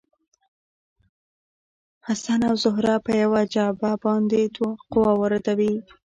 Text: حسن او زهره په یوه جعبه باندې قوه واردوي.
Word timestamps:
حسن 2.07 2.39
او 2.49 2.55
زهره 2.63 2.95
په 3.05 3.11
یوه 3.23 3.41
جعبه 3.53 3.91
باندې 4.03 4.41
قوه 4.91 5.13
واردوي. 5.19 5.73